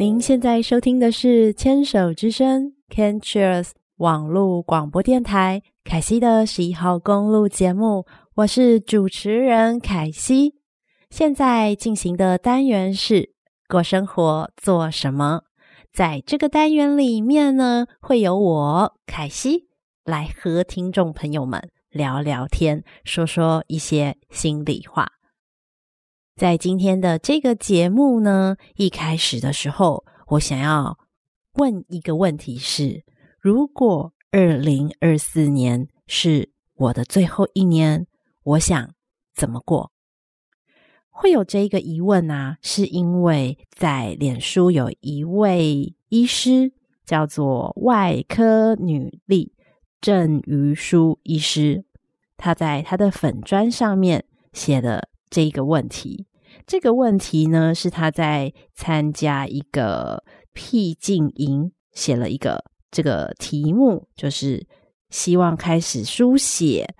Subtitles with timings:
[0.00, 8.06] 您现在收听的是《牵手之声》（Can Cheers） 网络广播电台凯西的十一号公路节目，
[8.36, 10.54] 我是主持人凯西。
[11.10, 13.34] 现在进行的单元是
[13.68, 15.42] 过生活做什么？
[15.92, 19.68] 在这个单元里面呢，会有我凯西
[20.06, 25.19] 来和听众朋友们聊聊天，说说一些心里话。
[26.40, 30.98] 在今天的这个节目呢，一开始的时候，我想要
[31.56, 33.04] 问一个问题是：
[33.38, 38.06] 如果二零二四年是我的最后一年，
[38.42, 38.94] 我想
[39.34, 39.92] 怎么过？
[41.10, 46.72] 会有这一个疑问啊，是因为在脸书有一位医师，
[47.04, 49.52] 叫做外科女力
[50.00, 51.84] 郑瑜书医师，
[52.38, 56.28] 她在她的粉砖上面写的这一个问题。
[56.66, 64.66] 这个问题呢，是他在参加一个僻静营写了一个这个题目，就是
[65.08, 66.94] 希望开始书写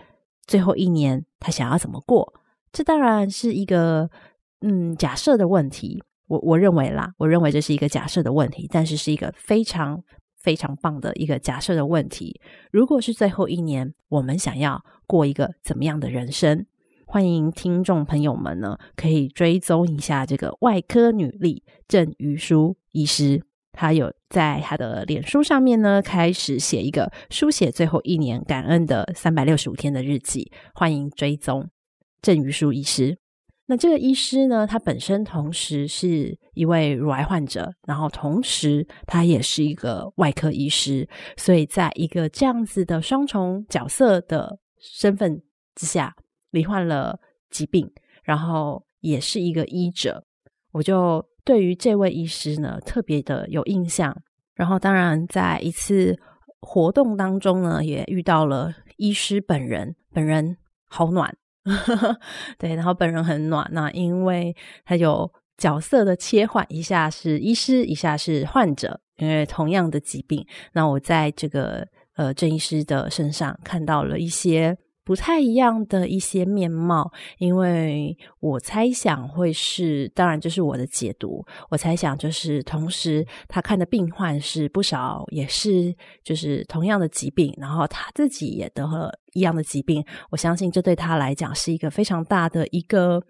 [0.47, 2.33] 最后一年他想要怎么过。
[2.73, 4.09] 这当然是一个
[4.61, 10.03] 嗯假设的问题，我我认为啦，我认为这是一个假设的问题，但是是一个非常
[10.39, 12.41] 非常棒的一个假设的问题。
[12.71, 16.67] 如果是最后一年，我们想要过一个怎么样的人生？
[17.13, 30.53] 欢迎听众朋友们呢，可以追踪一下这个外科女力郑瑜书医师，她有在她的脸书上面呢，开始写一个书写最后一年感恩的三百六十五天的日记。
[30.73, 31.69] 欢迎追踪
[32.23, 33.19] 郑瑜书医师。
[33.67, 45.43] 那这个医师呢，他本身同时是一位乳癌患者，然后同时他也是一个外科医师，所以在一个这样子的双重角色的身份
[45.75, 46.15] 之下。
[46.51, 47.19] 罹患了
[47.51, 47.91] 疾病，
[48.23, 50.25] 然后也是一个医者，
[50.73, 54.17] 我就对于这位医师呢特别的有印象。
[54.55, 56.19] 然后，当然在一次
[56.61, 61.35] 活动当中呢，也遇到了医师本人，本人好暖，
[62.59, 63.67] 对，然后本人很暖。
[63.73, 70.47] 那因为他有角色的切换，一下是医师，一下是患者，因为同样的疾病。
[70.75, 74.77] 那我在这个呃郑医师的身上看到了一些。
[75.11, 81.45] 不太一样的一些面貌，因为我猜想会是，当然这是我的解读。
[81.69, 90.01] 我猜想就是，同时他看的病患是不少，也是就是同样的疾病，然后他自己也得了一样的疾病。
[90.31, 93.21] 我相信这对他来讲是一个非常大的一个，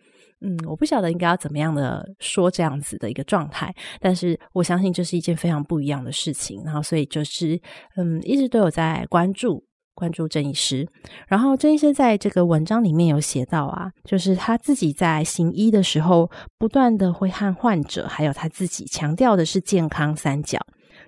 [0.42, 6.62] 嗯，我不晓得应该要怎么样的说这样子的一个状态，但是我相信这是一件非常不一样的事情。
[6.62, 7.58] 然后所以就是，
[7.96, 9.64] 嗯，一直都有在关注。
[10.00, 10.88] 关注郑医师，
[11.28, 20.58] 然后郑医师在这个文章里面有写到啊，就是他自己在行医的时候，不断的会和患者，还有他自己强调的是健康三角。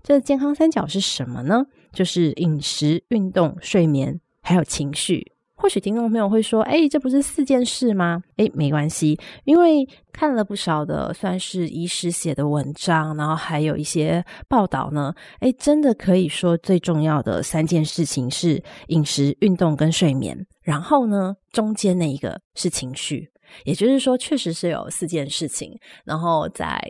[0.03, 1.64] 这健康三角是什么呢？
[1.91, 5.31] 就是饮食、运动、睡眠，还有情绪。
[5.62, 15.14] 或许听众朋友会说：“诶，这不是四件事吗？”诶，没关系，因为看了不少的算是医师写的文章，然后还有一些报道呢。
[15.38, 20.36] 诶，真的可以说最重要的三件事情是饮食、运动跟睡眠。
[20.62, 23.30] 然后呢，中间那一个是情绪，
[23.64, 25.78] 也就是说，确实是有四件事情。
[26.04, 26.82] 然后在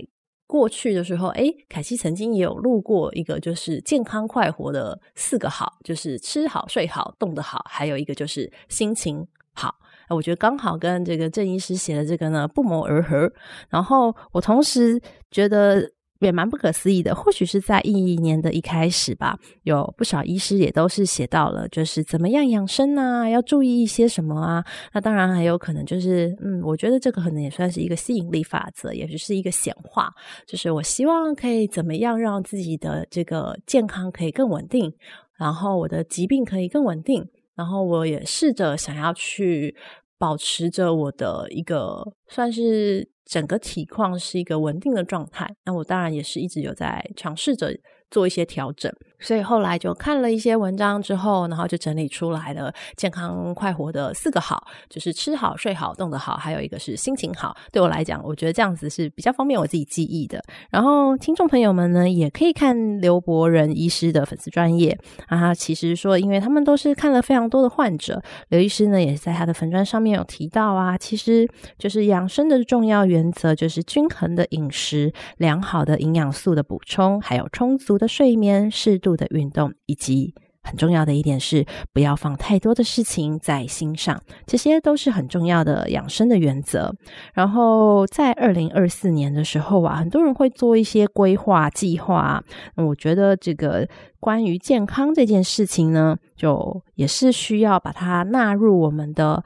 [0.52, 9.74] 过去的时候，诶，凯西曾经也有录过一个，就是健康快活的四个好，就是吃好、睡好、动得好，还有一个就是心情好。
[10.10, 13.32] 我觉得刚好跟这个郑医师写的这个呢不谋而合。
[13.70, 15.90] 然后我同时觉得。
[16.26, 24.64] 也蛮不可思议的，或许是在一年的一开始吧，有不少医师也都是写到了，就是怎么样养生啊，要注意一些什么啊。
[24.92, 30.12] 那当然还有可能就是，嗯，我觉得这个可能也算是一个吸引力法则，也许是一个显化，
[30.46, 34.92] 就是我希望可以怎么样让自己的这个健康可以更稳定，
[35.38, 39.76] 然后我的疾病可以更稳定，然后我也试着想要去
[40.18, 43.11] 保持着我的一个算是。
[43.32, 47.74] 整个体况是一个稳定的状态，那我当然也是一直有在尝试着
[48.12, 57.56] 做一些调整，所以后来就看了一些文章之后，然后就整理出来了健康快活的四个好，就是吃好、睡好、动得好，还有一个是心情好。
[57.72, 60.40] 对我来讲，我觉得这样子是比较方便我自己记忆的。
[60.70, 65.54] 然后听众朋友们呢，也可以看刘伯仁医师的粉丝专业啊。
[65.54, 71.48] 其实说，因为他们都是看了非常多的患者，刘医师呢也是在他的粉砖上面有提到啊，其实
[71.78, 80.34] 就是养生的重要原则就是均衡的饮食、良好的营养素的补充，还有充足的睡眠、适度的运动以及
[80.64, 86.92] 很重要的一点是，不要放太多的事情在心上，这些都是很重要的养生的原则。
[87.32, 92.42] 然后在二零二四年的时候啊，很多人会做一些规划计划。
[92.76, 93.88] 我觉得这个
[94.18, 99.44] 关于健康这件事情呢，就也是需要把它纳入我们的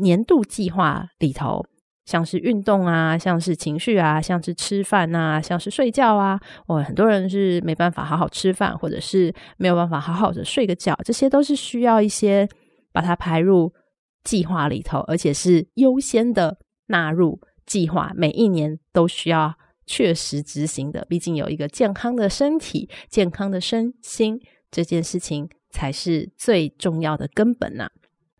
[0.00, 1.64] 年度计划里头。
[2.08, 12.48] 像是运动啊，像是情绪啊，像是吃饭啊，像是睡觉啊，我很多人是没办法好好吃饭，或者是没有办法好好的睡个觉，这些都是需要一些
[12.92, 13.70] 把它排入
[14.24, 16.56] 计划里头，而且是优先的
[16.86, 19.54] 纳入计划，每一年都需要
[19.84, 21.04] 确实执行的。
[21.10, 24.40] 毕竟有一个健康的身体、健康的身心，
[24.70, 27.90] 这件事情才是最重要的根本呐、啊。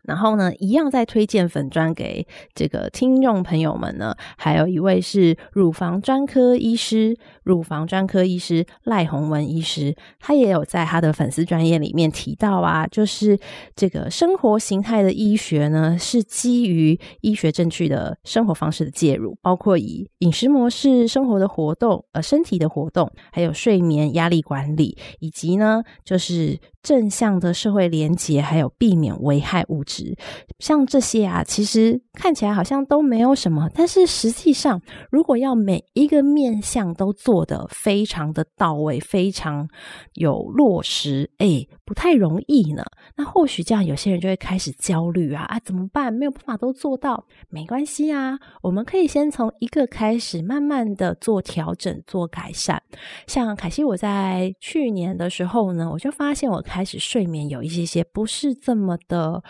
[0.03, 2.25] 然后呢，一样在推荐粉砖给
[2.55, 7.17] 这个听众朋友们呢，还有一位是乳房专科医师，
[7.49, 13.39] 乳房专科医师赖宏文医师，他也有在他的粉丝专业里面提到啊，就是
[13.75, 30.15] 这个生活形态的医学呢，是基于医学正确的生活方式的介入，包括以饮食模式、生活的活动、呃身体的活动，还有睡眠、压力管理，以及呢，就是正向的社会连结，还有避免危害物质。
[30.59, 34.79] 像这些啊，其实看起来好像都没有什么，但是实际上，
[35.09, 39.67] 如果要每一个面向都做得非常的到位，非常
[40.13, 42.83] 有落实，哎，不太容易呢。
[43.15, 46.13] 那或许这样，有些人就会开始焦虑啊啊，怎么办？
[46.13, 52.81] 没有办法都做到，没关系啊，我们可以先从一个开始，慢慢的做调整、做改善。
[53.27, 59.43] 像凯西，我在去年的时候呢，我就发现我开始睡眠有一些些不是这么的。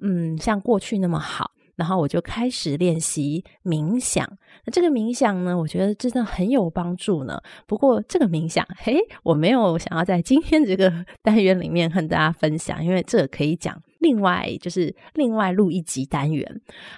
[0.00, 4.26] 嗯，像过去那么好，然后我就开始练习冥想。
[4.64, 7.40] 那这个冥想呢，我觉得真的很有帮助呢。
[7.66, 13.80] 不过这个冥想，嘿，我没有想要在今天这个 单元里面和大家分享，因为这个可以讲。
[14.04, 16.46] 另外就是另外录一集单元，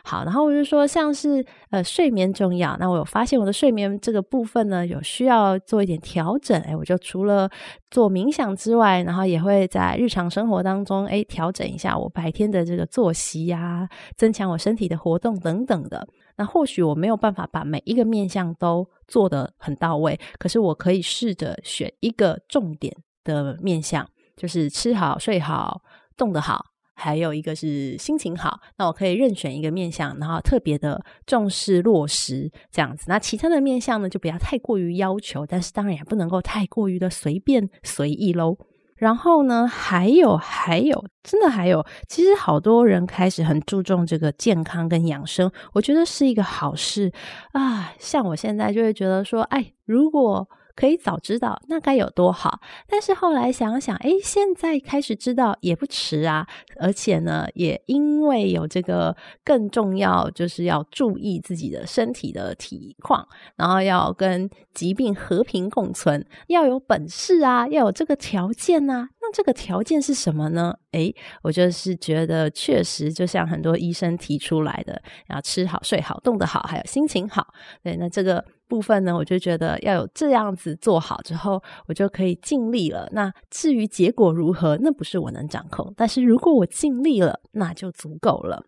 [0.03, 7.49] 好，然后我就说像是呃睡眠重要，那我有发现我的睡眠这个部分呢，有需要做一点调整，诶，我就除了
[7.93, 16.05] 做冥想之外，然后也会在日常生活当中诶调整一下我白天的这个作息呀、增强我身体的活动等等的。
[16.37, 22.93] 那或许我没有办法把每一个面向都做得很到位，可是我可以试着选一个重点
[23.23, 24.05] 的面向，
[24.37, 25.81] 就是吃好、睡好、
[26.17, 26.65] 动得好。
[26.99, 33.05] 还有一个是心情好，那我可以任选一个面相，然后特别的重视落实这样子。
[33.09, 38.57] 那其他的面相呢，就不要太过于要求，但是当然也不能够太过于的随便随意喽。
[38.97, 47.13] 然后呢，还有还有，真的还有，其实好多人开始很注重这个健康跟养生，我觉得是一个好事
[47.53, 47.93] 啊。
[47.99, 52.61] 像我现在就会觉得说，哎，如果可以早知道，那该有多好！
[52.87, 56.47] 但是后来想想，诶，现在开始知道也不迟啊。
[56.79, 63.27] 而且呢，也因为有这个更重要，就是要注意自己的身体的体况，
[63.57, 69.09] 然后要跟疾病和平共存，要有本事啊，要有这个条件啊。
[69.21, 70.75] 那这个条件是什么呢？
[70.93, 75.01] 诶，我就是觉得确实，就像很多医生提出来的，
[75.31, 77.47] 要吃好、睡好、动得好，还有心情好。
[77.83, 78.45] 对，那这个。
[78.69, 83.09] 部分呢，我就觉得要有这样子做好之后，我就可以尽力了。
[83.13, 85.93] 那至于结果如何，那不是我能掌控。
[85.97, 88.63] 但是如果我尽力了，那就足够了。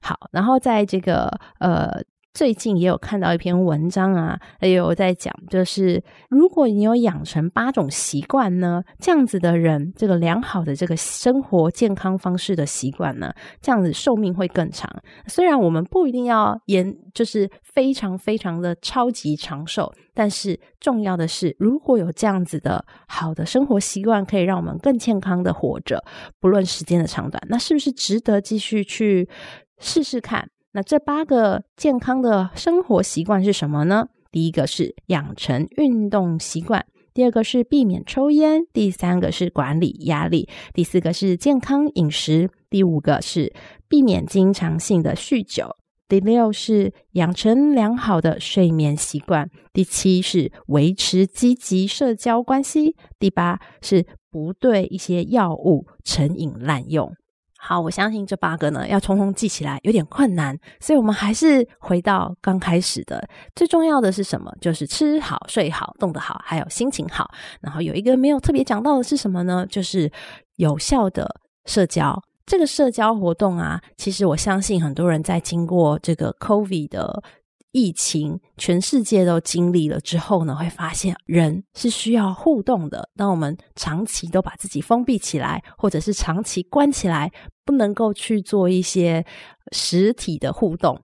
[0.00, 1.28] 好，然后在这个
[1.58, 2.02] 呃。
[2.34, 14.90] 最近也有看到一篇文章啊，也有在讲，就是如果你有养成八种习惯呢，这样子的人，这个良好的这个生活健康方式的习惯呢，这样子寿命会更长。
[15.26, 26.02] 虽然我们不一定要延，就是非常非常的超级长寿，但是重要的是，如果有这样子的好的生活习惯，可以让我们更健康的活着，
[26.40, 29.28] 不论时间的长短，那是不是值得继续去
[29.78, 30.48] 试试看？
[30.74, 34.08] 那这八个健康的生活习惯是什么呢？
[34.30, 43.52] 第一个是养成运动习惯，第二个是避免抽烟，第三个是管理压力，第四个是健康饮食，第五个是
[43.86, 45.76] 避免经常性的酗酒，
[46.08, 57.14] 第六是养成良好的睡眠习惯，第七是维持积极社交关系，第八是不对一些药物成瘾滥用。
[57.64, 64.52] 好，我相信这八个呢，要通通记起来有点困难，所以我们还是回到刚开始的，最重要的是什么？
[64.60, 67.30] 就是吃好、睡好、动得好，还有心情好。
[67.60, 69.64] 然后有一个没有特别讲到的是什么呢？
[69.70, 70.10] 就是
[70.56, 72.20] 有效的社交。
[72.44, 77.22] 这个社交活动啊，其实我相信很多人在经过这个 COVID 的
[77.72, 83.08] 疫情，全世界都经历了之后呢，会发现人是需要互动的。
[83.16, 87.32] 当我们长期都把自己封闭起来，或者是长期关起来，
[87.64, 89.24] 不能够去做一些
[89.72, 91.00] 实体的互动。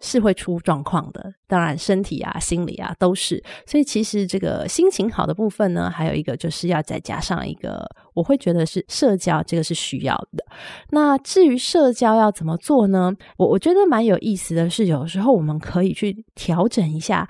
[0.00, 3.42] 是会出状况的，当然身体啊、心理啊都是。
[3.66, 10.44] 所以其实这个心情好的部分呢，还有一个就是要再加上一个，我会觉得是社交，这个是需要的。
[10.90, 13.12] 那至于社交要怎么做呢？
[13.38, 17.26] 我我觉得蛮有意思的是，有时候我们可以去调整一下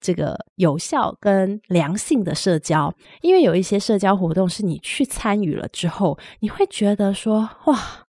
[0.00, 8.05] 这个有效跟良性的社交，因为有一些社交活动是你去参与了之后，你会觉得说哇。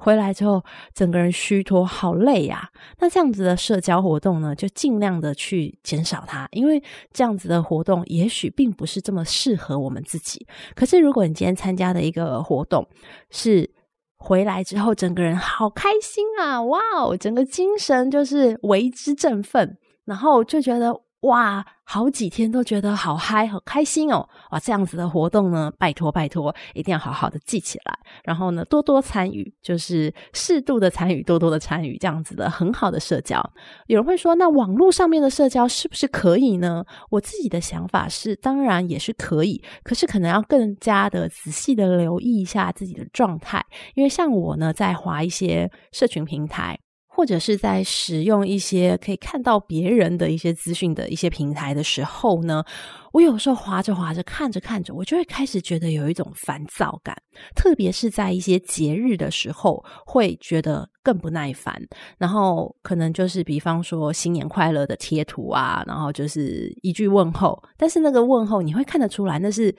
[0.00, 0.64] 回来之后，
[0.94, 2.70] 整个人虚脱，好累呀。
[2.98, 10.46] 那这样子的社交活动呢，就尽量的去减少它，因为这样子的活动也许并不是这么适合我们自己。
[10.74, 12.88] 可是，如果你今天参加的一个活动
[13.30, 13.70] 是
[14.16, 19.76] 回来之后，整个人好开心啊，哇哦，整个精神就是为之振奋，
[20.06, 21.02] 然后就觉得。
[21.22, 24.26] 哇，好几天都觉得好嗨，好开心哦！
[24.52, 27.98] 哇，这样子的活动呢，拜托拜托，一定要好好的记起来。
[28.24, 33.38] 然后呢，多多参与，就是适度的参与，多多的参与，这样子的很好的社交。
[33.86, 36.82] 有人会说，那网络上面的社交是不是可以呢？
[37.10, 43.62] 我自己的想法是，当然也是可以，可是可能要更加的仔细的留意一下自己的状态，
[43.94, 46.78] 因为像我呢，在滑一些社群平台。
[47.12, 52.64] 或者是在使用一些可以看到别人的一些资讯的一些平台的时候呢，
[53.12, 57.14] 我有时候滑着滑着，看着看着，我就会开始觉得有一种烦躁感，
[57.54, 61.76] 特别是在一些节日的时候，会觉得更不耐烦。
[62.16, 69.74] 然后可能就是比方说新年快乐的贴图啊，然后就是一句问候，但是那个问候你会看得出来，那是。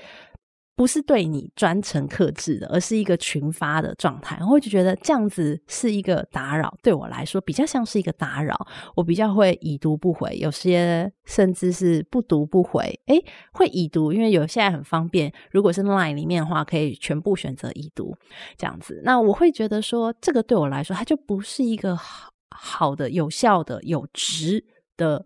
[0.75, 4.39] 不是对你专程克制的，而是一个群发的状态。
[4.49, 8.57] 我就觉得这样子是一个打扰，对我来说比较像是一个打扰。
[8.95, 12.99] 我比较会已读不回，有些甚至是不读不回。
[13.07, 13.23] 诶，
[13.53, 15.31] 会已读，因为有现在很方便。
[15.51, 18.15] 如果是 Line 里面的话，可以全部选择已读
[18.57, 19.01] 这样子。
[19.03, 24.65] 那我会觉得说，这个对我来说，它就不是一个好好的、有效的、有值
[24.97, 25.25] 的。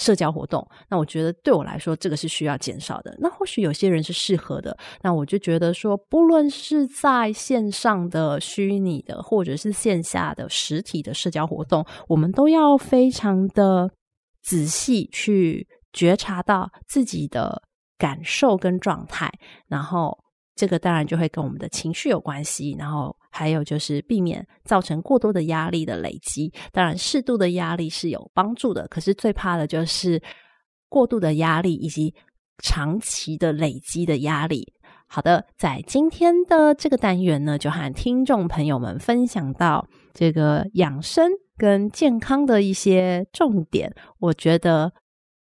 [0.00, 3.14] 社交活动，那我觉得对我来说，这个是需要减少的。
[3.20, 13.90] 那或许有些人是适合的，那我就觉得说，不论是在线上的虚拟的，或者是线下的实体的社交活动，我们都要非常的
[14.42, 17.62] 仔细去觉察到自己的
[17.98, 19.30] 感受跟状态，
[19.68, 20.18] 然后。
[20.56, 26.52] 这个当然就会跟我们的情绪有关系，然后还有就是避免造成过多的压力的累积。
[26.72, 30.20] 当然，适度的压力是有帮助的，可是最怕的就是
[30.88, 32.14] 过度的压力以及
[32.58, 34.74] 长期的累积的压力。
[35.06, 43.94] 好的，在今天的这个单元呢，就和听众朋友们分享到这个养生跟健康的一些重点。
[44.18, 44.92] 我觉得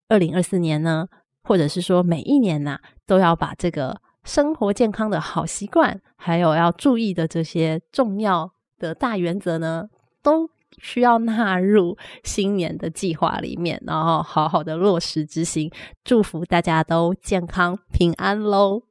[0.07, 1.07] 二零二四年呢，
[1.43, 4.01] 或者是说每一年呐、都要把这个。
[4.23, 9.89] 生活健康的好习惯，还有要注意的这些重要的大原则呢，
[10.21, 15.71] 都需要纳入新年的计划里面，然后好好的落实执行。
[16.03, 18.83] 祝福大家都健康平安喽！